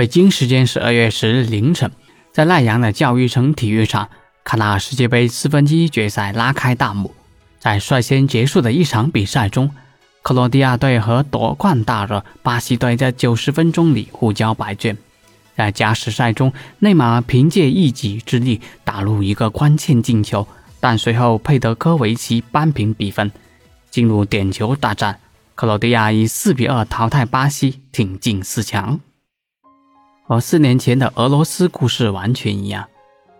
[0.00, 1.92] 北京时间十二月十日凌晨，
[2.32, 4.08] 在奈阳的教育城体育场，
[4.42, 7.14] 卡纳世界杯四分之一决赛拉开大幕。
[7.58, 9.70] 在率先结束的一场比赛中，
[10.22, 14.96] 克罗地亚队和夺冠大热巴西队在九十分钟里互交白卷。
[15.54, 20.48] 在加时赛中，内马尔凭借一己之力打入一个关键进球，
[20.80, 23.30] 但随后佩德科维奇扳平比分。
[23.90, 25.20] 进入点球大战，
[25.54, 28.98] 克罗地亚以四比二淘汰巴西，挺进四强。
[30.30, 32.86] 和四年前的俄罗斯故事完全一样，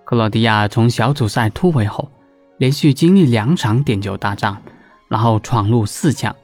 [0.04, 2.10] 克罗地亚从小组赛突围后，
[2.58, 4.60] 连续经历两场点球大战，
[5.08, 6.34] 然后闯入四强。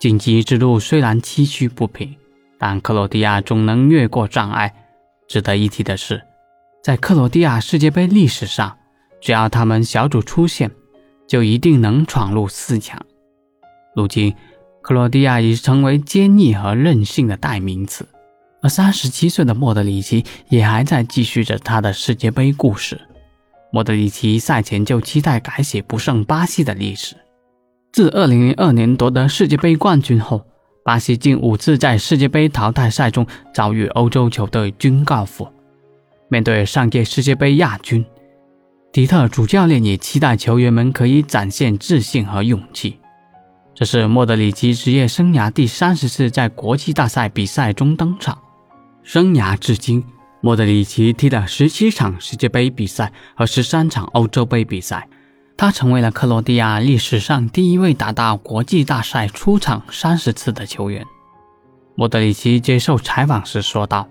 [0.00, 2.16] 晋级之路虽然崎岖不平，
[2.58, 4.74] 但克罗地亚总能越过障碍。
[5.28, 6.20] 值得一提的是，
[6.82, 8.76] 在克罗地亚世界杯历史上，
[9.20, 10.68] 只要他们小组出线，
[11.28, 13.00] 就一定能闯入四强。
[13.94, 14.34] 如今，
[14.82, 18.04] 克罗地亚已成为坚毅和韧性的代名词。
[18.62, 23.00] 而三十七岁的莫德里奇也还在继续着他的世界杯故事。
[23.72, 27.16] 莫德里奇赛前就期待改写不胜巴西的历史。
[27.92, 30.46] 自二零零二年夺得世界杯冠军后，
[30.84, 35.48] 巴西近五次在世界杯淘汰赛中遭遇欧洲球队均告负。
[36.28, 38.04] 面对上届世界杯亚军，
[38.92, 42.98] 迪特主教练也期待球员们可以展现自信和勇气。
[43.74, 48.38] 这是莫德里奇职业生涯第三十次在国际大赛比赛中登场。
[49.04, 50.04] 生涯至今，
[50.40, 55.08] 莫德里奇踢了十七场世界杯比赛和十三场欧洲杯比赛，
[55.56, 61.04] 他成为了克罗地亚历史上第一位达到国际大赛出场三十次的球员。
[61.96, 64.08] 莫德里奇接受采访时说道：“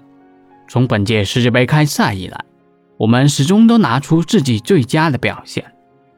[0.68, 2.44] 从本届世界杯开赛以来，
[2.98, 5.64] 我们始终都拿出自己最佳的表现，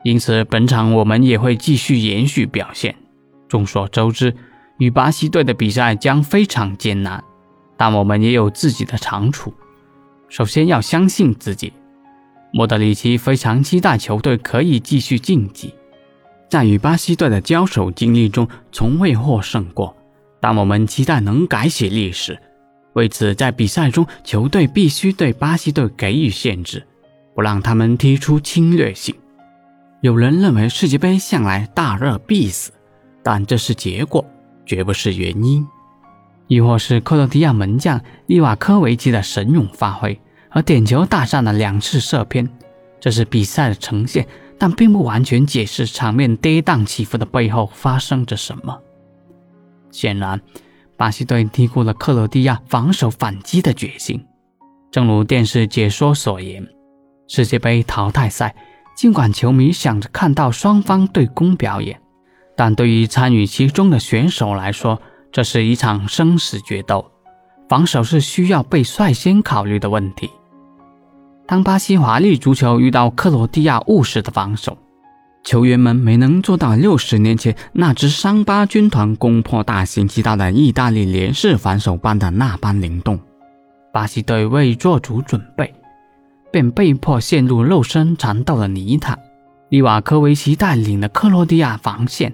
[0.03, 2.95] 因此本场我们也会继续延续表现。
[3.47, 4.35] 众所周知，
[4.79, 7.23] 与巴西队的比赛将非常艰难。”
[7.77, 9.53] 但我们也有自己的长处。
[10.29, 11.71] 首先要相信自己。
[12.51, 15.73] 莫德里奇非常期待球队可以继续晋级，
[16.49, 19.95] 在与巴西队的交手经历中从未获胜过，
[20.39, 22.39] 但我们期待能改写历史。
[22.93, 26.85] 为此，在比赛中球队必须对巴西队给予限制，
[27.33, 29.15] 不让他们踢出侵略性。
[30.01, 32.71] 有人认为世界杯向来大热必死，
[33.23, 34.23] 但这是结果，
[34.63, 35.65] 绝不是原因。
[36.47, 42.47] 亦或是克罗地亚门将利瓦科维奇的神勇发挥和点球大战的两次射偏，
[42.99, 44.27] 这是比赛的呈现，
[44.57, 48.79] 但并不完全解释场面跌宕起伏的背后发生着什么。
[49.89, 50.39] 显然，
[50.97, 54.23] 巴西队低估了克罗地亚防守反击的决心。
[54.91, 56.67] 正如电视解说所言，
[57.27, 58.55] 世界杯淘汰赛，
[58.95, 61.99] 尽管球迷想着看到双方对攻表演，
[62.55, 65.01] 但对于参与其中的选手来说，
[65.33, 67.03] 这是一场生死决斗，
[67.67, 70.29] 防守是需要被率先考虑的问题。
[71.47, 74.77] 当巴西华丽足球遇到克罗地亚务实的防守，
[75.43, 83.19] 球员们没能做到六十年前那支桑巴军团攻破大行其道的意大利连式反手般的那般灵动。
[83.91, 85.73] 巴西队未做足准备，
[86.51, 89.17] 便被迫陷入肉身缠斗的泥潭。
[89.69, 92.31] 利瓦科维奇带领的克罗地亚防线。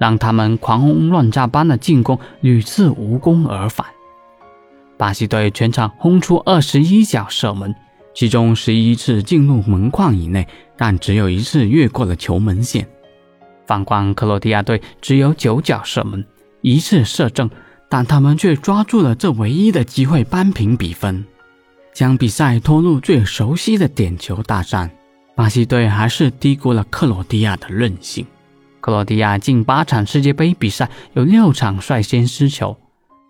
[0.00, 3.86] 让他们狂轰乱炸般的进攻屡次无功而返。
[4.96, 7.74] 巴西队全场轰出二十一脚射门，
[8.14, 12.88] 其中十一次进入门框以内，但只有一次越过了球门线。
[13.66, 16.24] 反观克罗地亚队，只有九脚射门，
[16.62, 17.50] 一次射正，
[17.90, 21.26] 但他们却抓住了这唯一的机会扳平比分，
[21.92, 24.90] 将比赛拖入最熟悉的点球大战。
[25.34, 28.26] 巴西队还是低估了克罗地亚的韧性。
[28.80, 32.76] 克罗地亚近八场世界杯比赛有六场率先失球，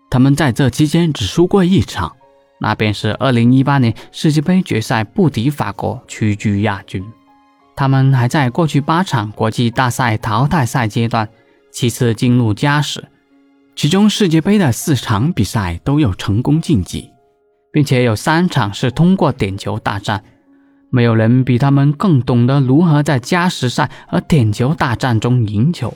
[0.09, 2.15] 他们在这期间只输过一场，
[2.59, 7.03] 那便是2018年世界杯决赛不敌法国，屈居亚军。
[7.75, 11.27] 他们还在过去八场国际大赛淘汰赛阶段
[11.71, 13.07] 七次进入加时，
[13.75, 17.09] 其中世界杯的四场比赛都有成功晋级，
[17.71, 20.23] 并且有三场是通过点球大战。
[20.91, 25.93] 没有人比他们更懂得如何在加时赛和点球大战中赢球。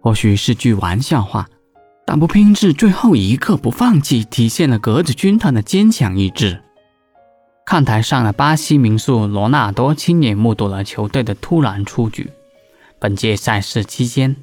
[0.00, 1.46] 或许是句玩笑话，
[2.06, 6.62] 但不拼至最后一刻不放弃，体现了格子军团的坚强意志。
[7.66, 12.30] 看台上的巴西名宿罗纳多亲眼目睹了球队的突然出局。
[12.98, 14.34] 本届赛事期间，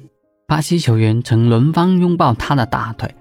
[0.46, 3.12] 巴西球员曾轮番拥抱他的大腿，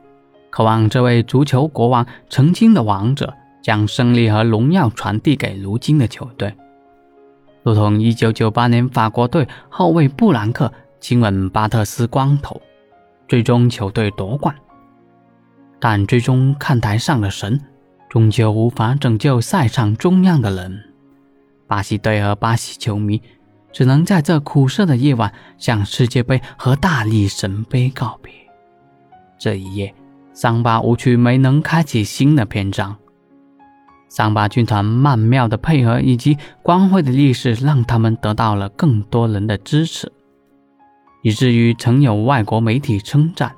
[0.52, 3.34] 渴望这位足球国王曾经的王者
[3.66, 6.56] 将胜利和荣耀传递给如今的球队，
[7.64, 12.62] 如同1998年法国队后卫布兰克亲吻巴特斯光头。
[13.28, 14.56] 最终球队夺冠，
[15.80, 17.60] 但最终看台上的神
[18.08, 20.94] 终究无法拯救赛场中央的人。
[21.66, 23.20] 巴西队和巴西球迷
[23.74, 28.32] 只能在这苦涩的夜晚向世界杯和大力神杯告别。
[29.40, 29.92] 这一夜，
[30.34, 32.96] 桑巴舞曲没能开启新的篇章。
[34.08, 40.12] 桑巴军团曼妙的配合以及光辉的历史，让他们得到了更多人的支持。
[41.22, 43.54] 以至于曾有外国媒体称赞，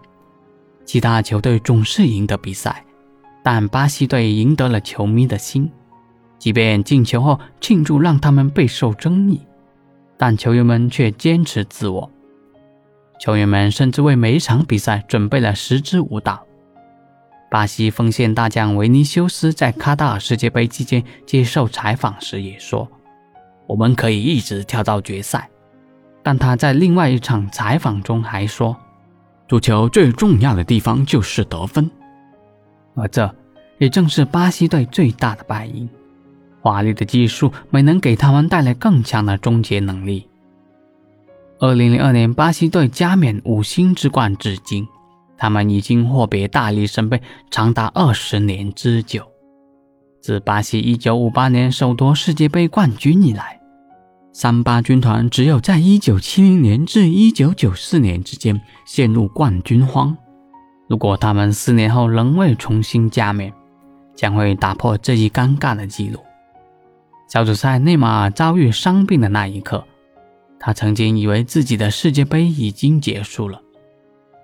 [0.85, 2.85] 其他球队总是赢得比赛，
[3.43, 5.69] 但巴西队赢得了球迷的心。
[6.39, 9.41] 即便进球后庆祝让他们备受争议，
[10.17, 12.09] 但球员们却坚持自我。
[13.19, 16.46] 球员们甚至为每一场比赛准备了十支舞蹈。
[17.49, 22.87] 巴西锋线大将维尼修斯在卡塔尔世界杯期间接受采访时也说
[23.67, 25.49] ：“我们可以一直跳到决赛。”
[26.21, 28.75] 但他在另外一场采访中还说
[29.47, 31.89] ：“足球最重要的地方就是得分，
[32.95, 33.33] 而这
[33.77, 35.89] 也正是巴西队最大的败因。
[36.61, 40.27] 华丽的技术没能给他们带来更强的终结能力。
[41.59, 44.85] 2002年，巴西队加冕五星之冠至今，
[45.37, 49.23] 他们已经获别大力神杯长达二十年之久。
[50.21, 53.59] 自巴西1958年首夺世界杯冠军以来。”
[54.33, 60.15] 三八军团只有在一九七零年至一九九四年之间陷入冠军荒。
[60.87, 63.51] 如果他们四年后仍未重新加冕，
[64.15, 66.19] 将会打破这一尴尬的记录。
[67.27, 69.83] 小组赛，内马尔遭遇伤病的那一刻，
[70.59, 73.59] 他曾经以为自己的世界杯已经结束了。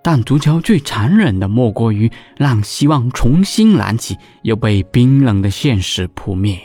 [0.03, 6.59] 但足球最残忍的，莫过于让希望重新燃起，又被冰冷的现实扑灭。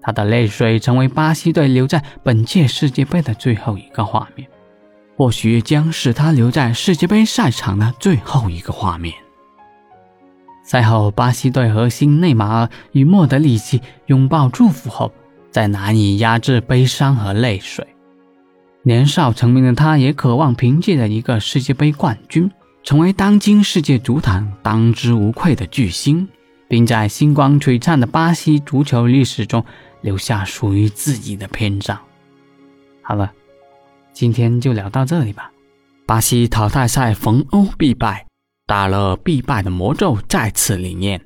[0.00, 4.48] 他的泪水成为巴西队留在本届世界杯的最后一个画面，
[5.16, 9.12] 或许将是他留在世界杯赛场的最后一个画面。
[10.64, 15.12] 赛后，巴西队核心内马尔与莫德里奇拥抱祝福后，
[15.50, 17.84] 再难以压制悲伤和泪水。
[18.84, 22.50] 年少成名的他，也渴望凭借着一个世界杯冠军，
[22.82, 26.28] 成为当今世界足坛当之无愧的巨星，
[26.68, 29.64] 并在星光璀璨的巴西足球历史中。
[30.02, 32.00] 留下属于自己的篇章。
[33.02, 33.30] 好了，
[34.14, 35.52] 今天就聊到这里吧。
[36.06, 38.26] 巴西淘汰赛逢欧必败，
[38.66, 41.20] 打了必败的魔咒再次灵验。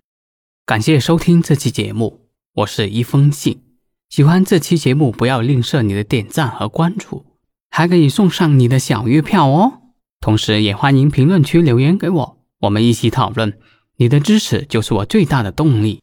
[0.67, 2.23] 感谢收听这期节目，
[2.53, 3.63] 我是一封信。
[4.11, 7.25] 喜欢这期节目，不要吝啬你的点赞和关注，
[7.71, 9.84] 还可以送上你的小月票哦。
[10.25, 13.59] 同时，也欢迎评论区留言给我，我们一起讨论。
[13.99, 16.01] 你的支持就是我最大的动力。